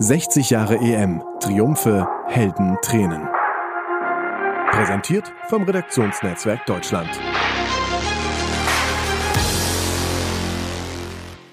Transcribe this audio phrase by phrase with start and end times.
[0.00, 1.22] 60 Jahre EM.
[1.40, 3.28] Triumphe, Helden, Tränen.
[4.72, 7.08] Präsentiert vom Redaktionsnetzwerk Deutschland.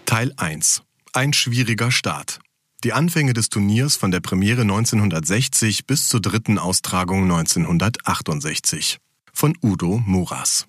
[0.08, 0.82] Teil 1.
[1.14, 2.40] Ein schwieriger Start.
[2.84, 8.98] Die Anfänge des Turniers von der Premiere 1960 bis zur dritten Austragung 1968.
[9.32, 10.66] Von Udo Muras.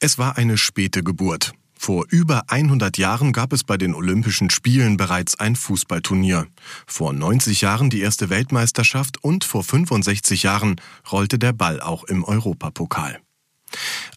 [0.00, 1.52] Es war eine späte Geburt.
[1.84, 6.46] Vor über 100 Jahren gab es bei den Olympischen Spielen bereits ein Fußballturnier.
[6.86, 10.76] Vor 90 Jahren die erste Weltmeisterschaft und vor 65 Jahren
[11.12, 13.18] rollte der Ball auch im Europapokal.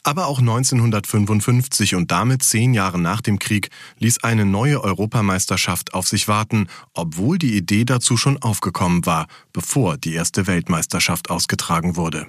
[0.04, 6.08] Aber auch 1955 und damit zehn Jahre nach dem Krieg ließ eine neue Europameisterschaft auf
[6.08, 12.28] sich warten, obwohl die Idee dazu schon aufgekommen war, bevor die erste Weltmeisterschaft ausgetragen wurde.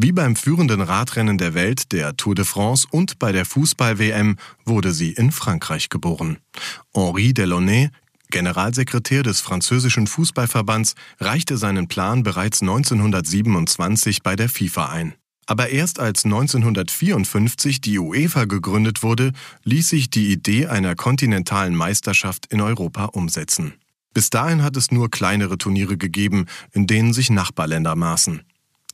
[0.00, 4.92] Wie beim führenden Radrennen der Welt, der Tour de France und bei der Fußball-WM wurde
[4.92, 6.38] sie in Frankreich geboren.
[6.94, 7.90] Henri Delaunay,
[8.30, 15.14] Generalsekretär des französischen Fußballverbands, reichte seinen Plan bereits 1927 bei der FIFA ein.
[15.46, 19.32] Aber erst als 1954 die UEFA gegründet wurde,
[19.64, 23.74] ließ sich die Idee einer kontinentalen Meisterschaft in Europa umsetzen.
[24.14, 28.42] Bis dahin hat es nur kleinere Turniere gegeben, in denen sich Nachbarländer maßen.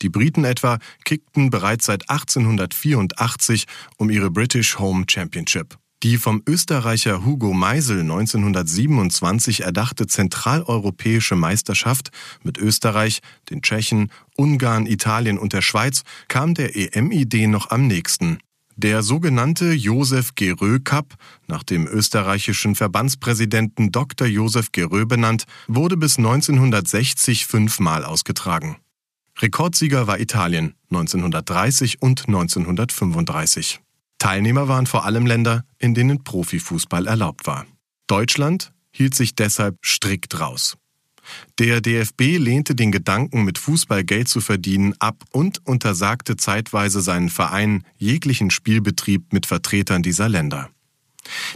[0.04, 3.64] Die Briten etwa kickten bereits seit 1884
[3.96, 5.78] um ihre British Home Championship.
[6.02, 12.10] Die vom Österreicher Hugo Meisel 1927 erdachte zentraleuropäische Meisterschaft
[12.42, 18.36] mit Österreich, den Tschechen, Ungarn, Italien und der Schweiz kam der EM-Idee noch am nächsten.
[18.76, 21.14] Der sogenannte Josef Gerö Cup,
[21.46, 24.26] nach dem österreichischen Verbandspräsidenten Dr.
[24.26, 28.76] Josef Gerö benannt, wurde bis 1960 fünfmal ausgetragen.
[29.40, 33.80] Rekordsieger war Italien 1930 und 1935.
[34.18, 37.66] Teilnehmer waren vor allem Länder, in denen Profifußball erlaubt war.
[38.06, 40.76] Deutschland hielt sich deshalb strikt raus.
[41.58, 47.30] Der DFB lehnte den Gedanken, mit Fußball Geld zu verdienen, ab und untersagte zeitweise seinen
[47.30, 50.70] Vereinen jeglichen Spielbetrieb mit Vertretern dieser Länder.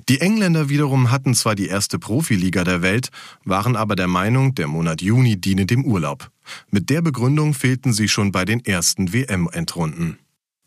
[0.08, 3.10] Die Engländer wiederum hatten zwar die erste Profiliga der Welt,
[3.44, 6.30] waren aber der Meinung, der Monat Juni diene dem Urlaub.
[6.70, 10.18] Mit der Begründung fehlten sie schon bei den ersten WM-Endrunden.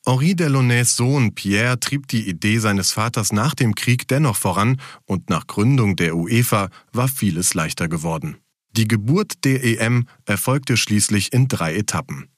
[0.03, 5.29] Henri Delaunay's Sohn Pierre trieb die Idee seines Vaters nach dem Krieg dennoch voran und
[5.29, 8.37] nach Gründung der UEFA war vieles leichter geworden.
[8.71, 12.30] Die Geburt der EM erfolgte schließlich in drei Etappen.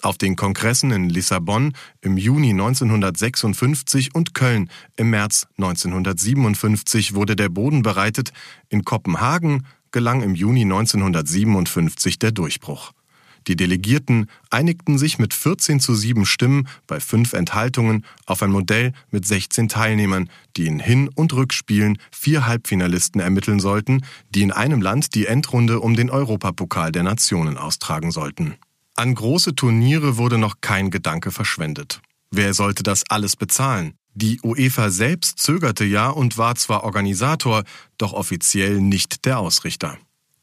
[0.00, 7.48] Auf den Kongressen in Lissabon im Juni 1956 und Köln im März 1957 wurde der
[7.48, 8.32] Boden bereitet,
[8.68, 12.92] in Kopenhagen gelang im Juni 1957 der Durchbruch.
[13.48, 18.92] Die Delegierten einigten sich mit 14 zu 7 Stimmen bei fünf Enthaltungen auf ein Modell
[19.10, 24.82] mit 16 Teilnehmern, die in Hin- und Rückspielen vier Halbfinalisten ermitteln sollten, die in einem
[24.82, 28.56] Land die Endrunde um den Europapokal der Nationen austragen sollten.
[28.98, 32.00] An große Turniere wurde noch kein Gedanke verschwendet.
[32.32, 33.94] Wer sollte das alles bezahlen?
[34.12, 37.62] Die UEFA selbst zögerte ja und war zwar Organisator,
[37.96, 39.98] doch offiziell nicht der Ausrichter.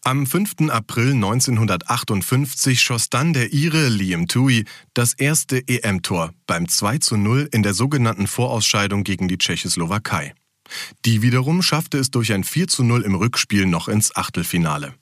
[0.05, 0.69] Am 5.
[0.69, 7.49] April 1958 schoss dann der Ire Liam Tui das erste EM-Tor beim 2 zu 0
[7.51, 10.33] in der sogenannten Vorausscheidung gegen die Tschechoslowakei.
[11.03, 14.93] Die wiederum schaffte es durch ein 4 zu 0 im Rückspiel noch ins Achtelfinale.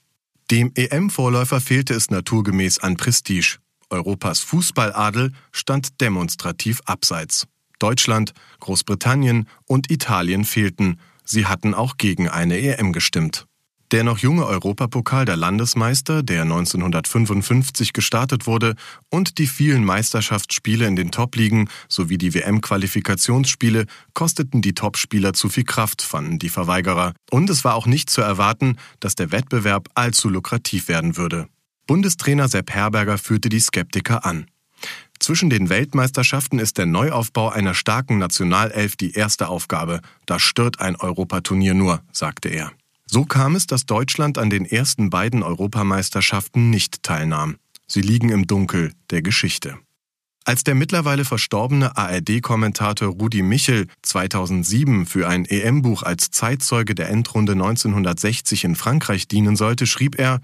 [0.52, 3.58] Dem EM-Vorläufer fehlte es naturgemäß an Prestige.
[3.90, 7.48] Europas Fußballadel stand demonstrativ abseits.
[7.80, 11.00] Deutschland, Großbritannien und Italien fehlten.
[11.26, 13.46] Sie hatten auch gegen eine EM gestimmt.
[13.94, 18.74] Der noch junge Europapokal der Landesmeister, der 1955 gestartet wurde,
[19.12, 25.64] und die vielen Meisterschaftsspiele in den Top-Ligen sowie die WM-Qualifikationsspiele kosteten die Topspieler zu viel
[25.64, 27.14] Kraft, fanden die Verweigerer.
[27.30, 31.48] Und es war auch nicht zu erwarten, dass der Wettbewerb allzu lukrativ werden würde.
[31.86, 34.48] Bundestrainer Sepp Herberger führte die Skeptiker an.
[35.20, 40.02] Zwischen den Weltmeisterschaften ist der Neuaufbau einer starken Nationalelf die erste Aufgabe.
[40.26, 42.72] Da stört ein Europaturnier nur, sagte er.
[43.14, 47.58] So kam es, dass Deutschland an den ersten beiden Europameisterschaften nicht teilnahm.
[47.86, 49.78] Sie liegen im Dunkel der Geschichte.
[50.46, 57.52] Als der mittlerweile verstorbene ARD-Kommentator Rudi Michel 2007 für ein EM-Buch als Zeitzeuge der Endrunde
[57.52, 60.42] 1960 in Frankreich dienen sollte, schrieb er,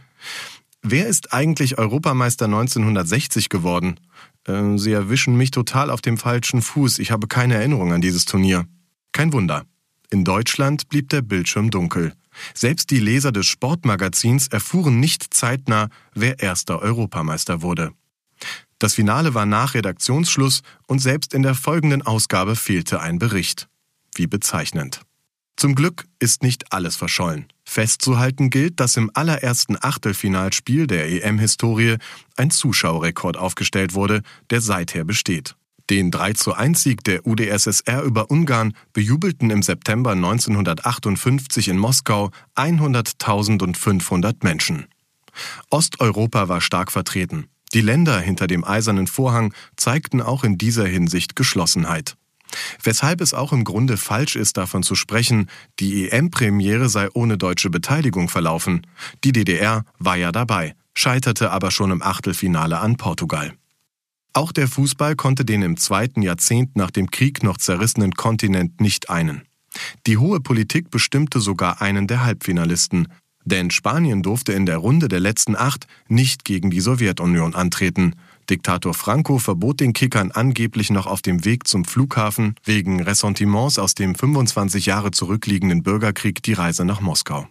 [0.83, 3.99] Wer ist eigentlich Europameister 1960 geworden?
[4.43, 6.99] Äh, Sie erwischen mich total auf dem falschen Fuß.
[6.99, 8.67] Ich habe keine Erinnerung an dieses Turnier.
[9.11, 9.65] Kein Wunder.
[10.11, 12.13] In Deutschland blieb der Bildschirm dunkel.
[12.53, 17.91] Selbst die Leser des Sportmagazins erfuhren nicht zeitnah, wer erster Europameister wurde.
[18.79, 23.67] Das Finale war nach Redaktionsschluss und selbst in der folgenden Ausgabe fehlte ein Bericht.
[24.15, 25.01] Wie bezeichnend.
[25.57, 27.47] Zum Glück ist nicht alles verschollen.
[27.65, 31.97] Festzuhalten gilt, dass im allerersten Achtelfinalspiel der EM-Historie
[32.37, 35.55] ein Zuschauerrekord aufgestellt wurde, der seither besteht.
[35.89, 42.29] Den 3 zu 1 Sieg der UdSSR über Ungarn bejubelten im September 1958 in Moskau
[42.55, 44.85] 100.500 Menschen.
[45.71, 47.47] Osteuropa war stark vertreten.
[47.73, 52.15] Die Länder hinter dem eisernen Vorhang zeigten auch in dieser Hinsicht Geschlossenheit.
[52.83, 55.49] Weshalb es auch im Grunde falsch ist, davon zu sprechen,
[55.79, 58.85] die EM-Premiere sei ohne deutsche Beteiligung verlaufen.
[59.23, 63.53] Die DDR war ja dabei, scheiterte aber schon im Achtelfinale an Portugal.
[64.39, 69.09] Auch der Fußball konnte den im zweiten Jahrzehnt nach dem Krieg noch zerrissenen Kontinent nicht
[69.09, 69.41] einen.
[70.07, 73.09] Die hohe Politik bestimmte sogar einen der Halbfinalisten,
[73.43, 78.15] denn Spanien durfte in der Runde der letzten acht nicht gegen die Sowjetunion antreten.
[78.49, 83.93] Diktator Franco verbot den Kickern angeblich noch auf dem Weg zum Flughafen wegen Ressentiments aus
[83.93, 87.45] dem 25 Jahre zurückliegenden Bürgerkrieg die Reise nach Moskau.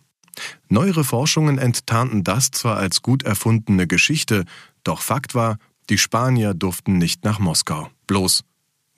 [0.71, 4.47] Neuere Forschungen enttarnten das zwar als gut erfundene Geschichte,
[4.85, 5.59] doch Fakt war,
[5.91, 7.91] die Spanier durften nicht nach Moskau.
[8.07, 8.45] Bloß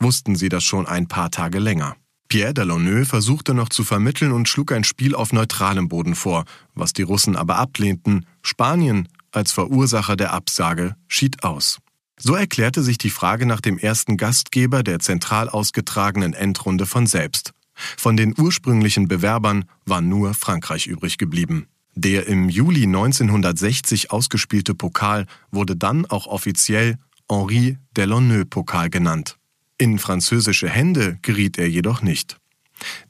[0.01, 1.97] wussten sie das schon ein paar Tage länger.
[2.29, 6.45] Pierre Delauneux versuchte noch zu vermitteln und schlug ein Spiel auf neutralem Boden vor,
[6.75, 8.25] was die Russen aber ablehnten.
[8.43, 11.79] Spanien als Verursacher der Absage schied aus.
[12.19, 17.53] So erklärte sich die Frage nach dem ersten Gastgeber der zentral ausgetragenen Endrunde von selbst.
[17.97, 21.67] Von den ursprünglichen Bewerbern war nur Frankreich übrig geblieben.
[21.95, 26.97] Der im Juli 1960 ausgespielte Pokal wurde dann auch offiziell
[27.29, 29.37] Henri Delauneux-Pokal genannt.
[29.79, 32.39] In französische Hände geriet er jedoch nicht.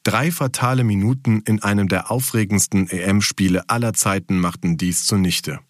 [0.03, 5.61] Drei fatale Minuten in einem der aufregendsten EM-Spiele aller Zeiten machten dies zunichte.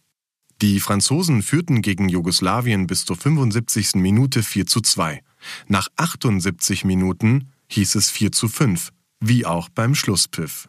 [0.62, 3.94] Die Franzosen führten gegen Jugoslawien bis zur 75.
[3.94, 5.22] Minute 4 zu 2.
[5.68, 8.90] Nach 78 Minuten hieß es 4 zu 5,
[9.20, 10.68] wie auch beim Schlusspfiff.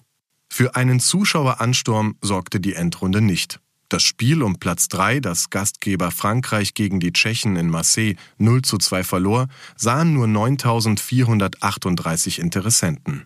[0.62, 3.60] Für einen Zuschaueransturm sorgte die Endrunde nicht.
[3.90, 8.78] Das Spiel um Platz 3, das Gastgeber Frankreich gegen die Tschechen in Marseille 0 zu
[8.78, 13.24] 2 verlor, sahen nur 9438 Interessenten.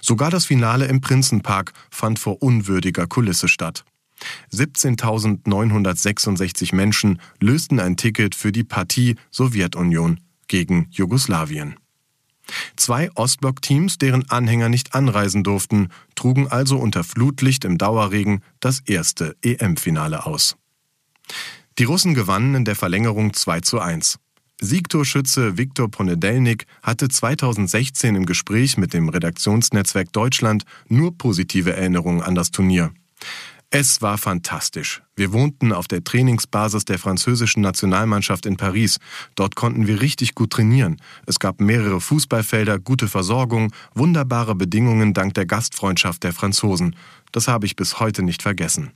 [0.00, 3.84] Sogar das Finale im Prinzenpark fand vor unwürdiger Kulisse statt.
[4.52, 11.76] 17.966 Menschen lösten ein Ticket für die Partie Sowjetunion gegen Jugoslawien.
[12.76, 19.36] Zwei Ostblock-Teams, deren Anhänger nicht anreisen durften, trugen also unter Flutlicht im Dauerregen das erste
[19.42, 20.56] EM-Finale aus.
[21.78, 24.18] Die Russen gewannen in der Verlängerung 2 zu 1.
[24.60, 32.34] Siegtorschütze Viktor Ponedelnik hatte 2016 im Gespräch mit dem Redaktionsnetzwerk Deutschland nur positive Erinnerungen an
[32.34, 32.92] das Turnier.
[33.70, 35.02] Es war fantastisch.
[35.16, 38.98] Wir wohnten auf der Trainingsbasis der französischen Nationalmannschaft in Paris.
[39.34, 40.98] Dort konnten wir richtig gut trainieren.
[41.26, 46.94] Es gab mehrere Fußballfelder, gute Versorgung, wunderbare Bedingungen dank der Gastfreundschaft der Franzosen.
[47.32, 48.92] Das habe ich bis heute nicht vergessen.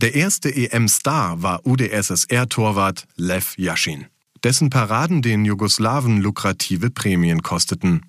[0.00, 4.06] Der erste EM-Star war UdSSR-Torwart Lev Yashin,
[4.42, 8.02] dessen Paraden den Jugoslawen lukrative Prämien kosteten.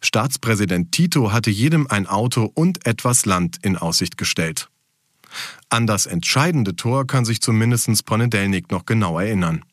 [0.00, 4.68] Staatspräsident Tito hatte jedem ein Auto und etwas Land in Aussicht gestellt.
[5.68, 9.64] An das entscheidende Tor kann sich zumindest Ponedelnik noch genau erinnern.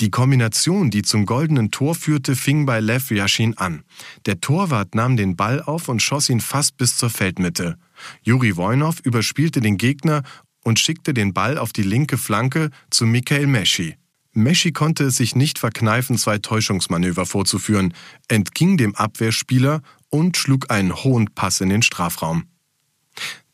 [0.00, 3.84] Die Kombination, die zum goldenen Tor führte, fing bei Lev Yashin an.
[4.26, 7.76] Der Torwart nahm den Ball auf und schoss ihn fast bis zur Feldmitte.
[8.22, 10.22] Juri Wojnov überspielte den Gegner
[10.64, 13.96] und schickte den Ball auf die linke Flanke zu Mikhail Meschi.
[14.32, 17.92] Meschi konnte es sich nicht verkneifen, zwei Täuschungsmanöver vorzuführen,
[18.28, 22.44] entging dem Abwehrspieler und schlug einen hohen Pass in den Strafraum.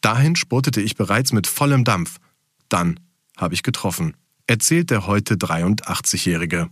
[0.00, 2.18] Dahin spurtete ich bereits mit vollem Dampf.
[2.68, 3.00] Dann
[3.36, 6.68] habe ich getroffen, erzählt der heute 83-Jährige.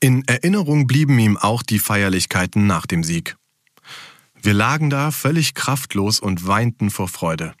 [0.00, 3.36] In Erinnerung blieben ihm auch die Feierlichkeiten nach dem Sieg.
[4.40, 7.52] Wir lagen da völlig kraftlos und weinten vor Freude.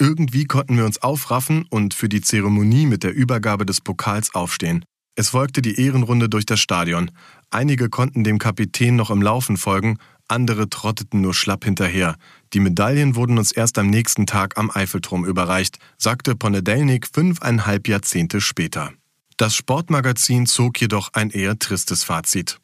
[0.00, 4.84] Irgendwie konnten wir uns aufraffen und für die Zeremonie mit der Übergabe des Pokals aufstehen.
[5.14, 7.12] Es folgte die Ehrenrunde durch das Stadion.
[7.50, 12.16] Einige konnten dem Kapitän noch im Laufen folgen, andere trotteten nur schlapp hinterher.
[12.52, 18.40] Die Medaillen wurden uns erst am nächsten Tag am Eiffelturm überreicht, sagte Ponedelnik fünfeinhalb Jahrzehnte
[18.40, 18.92] später.
[19.36, 22.58] Das Sportmagazin zog jedoch ein eher tristes Fazit.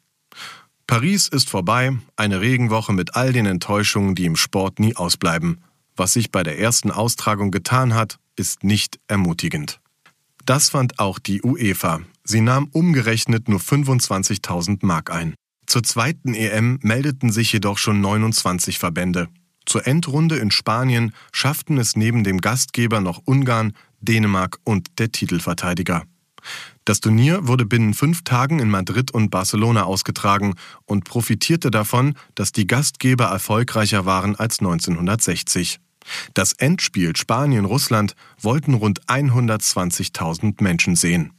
[0.87, 5.63] Paris ist vorbei, eine Regenwoche mit all den Enttäuschungen, die im Sport nie ausbleiben.
[5.95, 9.79] Was sich bei der ersten Austragung getan hat, ist nicht ermutigend.
[10.45, 12.01] Das fand auch die UEFA.
[12.23, 15.35] Sie nahm umgerechnet nur 25.000 Mark ein.
[15.65, 19.29] Zur zweiten EM meldeten sich jedoch schon 29 Verbände.
[19.65, 26.03] Zur Endrunde in Spanien schafften es neben dem Gastgeber noch Ungarn, Dänemark und der Titelverteidiger.
[26.85, 32.51] Das Turnier wurde binnen fünf Tagen in Madrid und Barcelona ausgetragen und profitierte davon, dass
[32.51, 35.79] die Gastgeber erfolgreicher waren als 1960.
[36.33, 41.33] Das Endspiel Spanien-Russland wollten rund 120.000 Menschen sehen.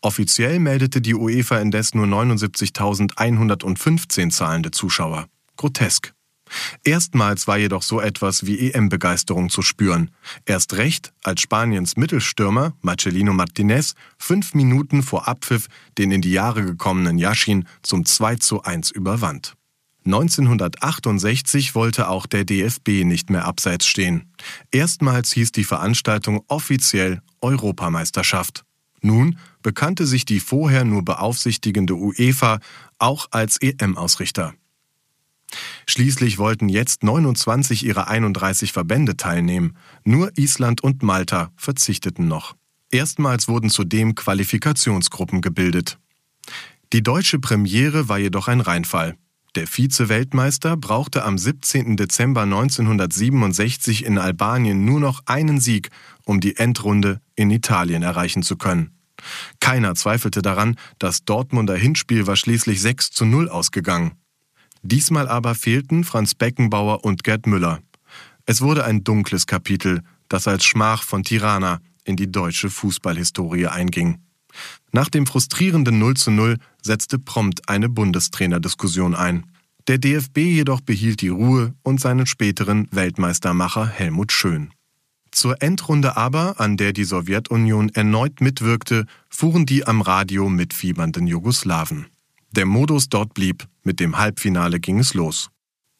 [0.00, 5.26] Offiziell meldete die UEFA indes nur 79.115 zahlende Zuschauer.
[5.56, 6.14] Grotesk.
[6.84, 10.10] Erstmals war jedoch so etwas wie EM-Begeisterung zu spüren.
[10.44, 16.64] Erst recht, als Spaniens Mittelstürmer Marcelino Martinez fünf Minuten vor Abpfiff den in die Jahre
[16.64, 19.54] gekommenen Yashin zum 2 zu 1 überwand.
[20.04, 24.32] 1968 wollte auch der DFB nicht mehr abseits stehen.
[24.72, 28.64] Erstmals hieß die Veranstaltung offiziell Europameisterschaft.
[29.02, 32.60] Nun bekannte sich die vorher nur beaufsichtigende UEFA
[32.98, 34.54] auch als EM-Ausrichter.
[35.86, 39.76] Schließlich wollten jetzt 29 ihrer 31 Verbände teilnehmen.
[40.04, 42.56] Nur Island und Malta verzichteten noch.
[42.90, 45.98] Erstmals wurden zudem Qualifikationsgruppen gebildet.
[46.92, 49.16] Die deutsche Premiere war jedoch ein Reinfall.
[49.54, 51.98] Der Vize-Weltmeister brauchte am 17.
[51.98, 55.90] Dezember 1967 in Albanien nur noch einen Sieg,
[56.24, 58.96] um die Endrunde in Italien erreichen zu können.
[59.60, 64.12] Keiner zweifelte daran, das Dortmunder Hinspiel war schließlich 6 zu 0 ausgegangen.
[64.80, 67.80] Diesmal aber fehlten Franz Beckenbauer und Gerd Müller.
[68.46, 74.18] Es wurde ein dunkles Kapitel, das als Schmach von Tirana in die deutsche Fußballhistorie einging.
[74.92, 79.46] Nach dem frustrierenden 0 zu 0 setzte prompt eine Bundestrainerdiskussion ein.
[79.88, 84.72] Der DFB jedoch behielt die Ruhe und seinen späteren Weltmeistermacher Helmut Schön.
[85.32, 92.06] Zur Endrunde aber, an der die Sowjetunion erneut mitwirkte, fuhren die am Radio mitfiebernden Jugoslawen.
[92.50, 95.48] Der Modus dort blieb, mit dem Halbfinale ging es los.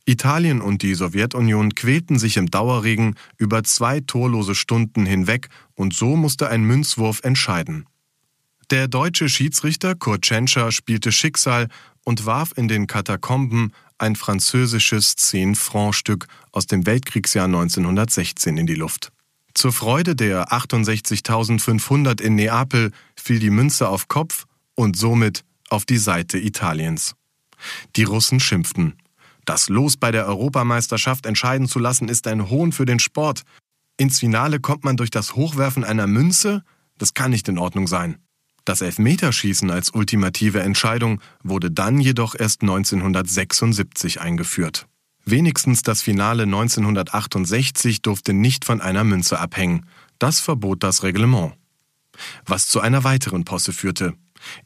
[0.04, 6.16] Italien und die Sowjetunion quälten sich im Dauerregen über zwei torlose Stunden hinweg und so
[6.16, 7.86] musste ein Münzwurf entscheiden.
[8.72, 11.68] Der deutsche Schiedsrichter Kurt Tschentscher spielte Schicksal
[12.04, 19.12] und warf in den Katakomben ein französisches 10-Franc-Stück aus dem Weltkriegsjahr 1916 in die Luft.
[19.52, 25.98] Zur Freude der 68.500 in Neapel fiel die Münze auf Kopf und somit auf die
[25.98, 27.14] Seite Italiens.
[27.96, 28.94] Die Russen schimpften.
[29.44, 33.42] Das Los bei der Europameisterschaft entscheiden zu lassen, ist ein Hohn für den Sport.
[33.98, 36.64] Ins Finale kommt man durch das Hochwerfen einer Münze?
[36.96, 38.16] Das kann nicht in Ordnung sein.
[38.64, 44.86] Das Elfmeterschießen als ultimative Entscheidung wurde dann jedoch erst 1976 eingeführt.
[45.24, 49.86] Wenigstens das Finale 1968 durfte nicht von einer Münze abhängen.
[50.18, 51.54] Das verbot das Reglement.
[52.44, 54.14] Was zu einer weiteren Posse führte.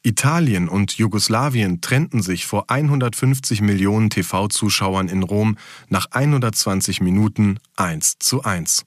[0.02, 8.14] Italien und Jugoslawien trennten sich vor 150 Millionen TV-Zuschauern in Rom nach 120 Minuten 1
[8.18, 8.84] zu 1.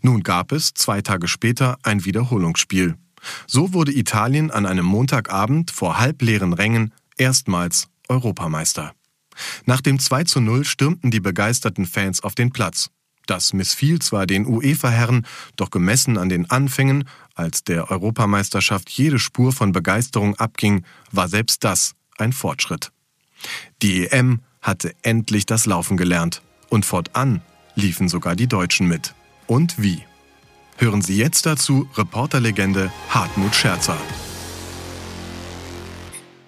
[0.00, 2.96] Nun gab es zwei Tage später ein Wiederholungsspiel.
[3.46, 8.92] So wurde Italien an einem Montagabend vor halbleeren Rängen erstmals Europameister.
[9.66, 12.90] Nach dem 2 zu 0 stürmten die begeisterten Fans auf den Platz.
[13.26, 19.52] Das missfiel zwar den UEFA-Herren, doch gemessen an den Anfängen, als der Europameisterschaft jede Spur
[19.52, 22.90] von Begeisterung abging, war selbst das ein Fortschritt.
[23.82, 27.42] Die EM hatte endlich das Laufen gelernt und fortan
[27.74, 29.14] liefen sogar die Deutschen mit.
[29.46, 30.02] Und wie?
[30.80, 33.98] Hören Sie jetzt dazu Reporterlegende Hartmut Scherzer.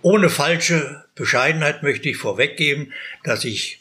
[0.03, 2.93] Ohne falsche Bescheidenheit möchte ich vorweggeben,
[3.25, 3.81] dass ich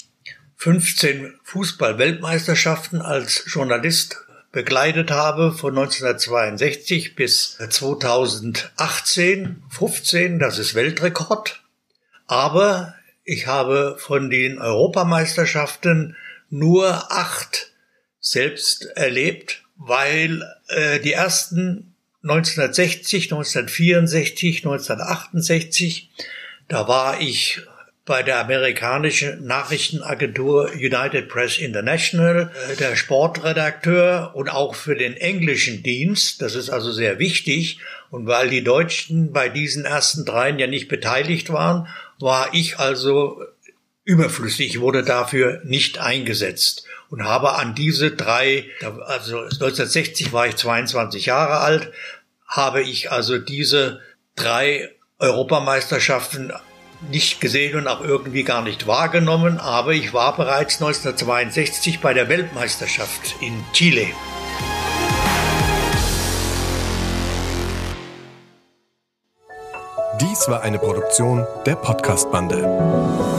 [0.55, 11.61] 15 Fußball-Weltmeisterschaften als Journalist begleitet habe von 1962 bis 2018, 15, das ist Weltrekord.
[12.25, 16.15] Aber ich habe von den Europameisterschaften
[16.49, 17.71] nur acht
[18.19, 26.11] selbst erlebt, weil äh, die ersten 1960, 1964, 1968,
[26.67, 27.61] da war ich
[28.05, 35.81] bei der amerikanischen Nachrichtenagentur United Press International, äh, der Sportredakteur und auch für den englischen
[35.81, 36.41] Dienst.
[36.41, 37.79] Das ist also sehr wichtig.
[38.09, 41.87] Und weil die Deutschen bei diesen ersten dreien ja nicht beteiligt waren,
[42.19, 43.41] war ich also
[44.03, 48.65] überflüssig, wurde dafür nicht eingesetzt und habe an diese drei,
[49.05, 51.91] also 1960 war ich 22 Jahre alt,
[52.47, 54.01] habe ich also diese
[54.35, 54.89] drei
[55.19, 56.53] Europameisterschaften
[57.09, 62.27] nicht gesehen und auch irgendwie gar nicht wahrgenommen, aber ich war bereits 1962 bei der
[62.29, 64.07] Weltmeisterschaft in Chile.
[70.21, 73.38] Dies war eine Produktion der Podcast-Bande.